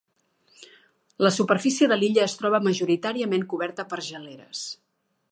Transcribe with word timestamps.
La 1.25 1.31
superfície 1.35 1.89
de 1.91 1.97
l'illa 2.03 2.23
es 2.29 2.35
troba 2.39 2.61
majoritàriament 2.71 3.45
coberta 3.53 3.85
per 3.93 4.01
geleres. 4.07 4.63